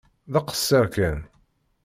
[0.31, 1.19] D aqeṣṣeṛ kan.